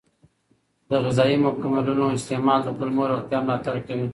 [0.89, 4.07] د غذایي مکملونو استعمال د کولمو روغتیا ملاتړ کوي.